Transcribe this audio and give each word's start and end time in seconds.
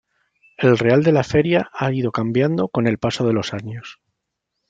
El 0.57 0.79
Real 0.79 1.03
de 1.03 1.11
la 1.11 1.23
Feria 1.23 1.69
ha 1.73 1.91
ido 1.93 2.11
cambiando 2.11 2.69
con 2.69 2.87
el 2.87 2.97
paso 2.97 3.23
de 3.27 3.33
los 3.33 3.53
años. 3.53 3.99